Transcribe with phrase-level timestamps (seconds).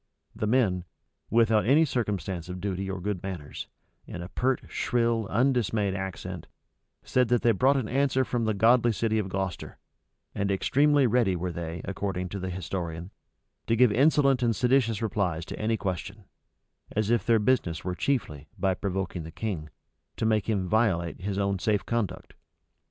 [0.35, 0.85] The men,
[1.29, 3.67] without any circumstance of duty or good manners,
[4.07, 6.47] in a pert, shrill, undismayed accent,
[7.03, 9.77] said that they brought an answer from the godly city of Gloucester;
[10.33, 13.11] and extremely ready were they, according to the historian,
[13.67, 16.23] to give insolent and seditious replies to any question;
[16.95, 19.69] as if their business were chiefly, by provoking the king,
[20.15, 22.33] to make him violate his own safe conduct.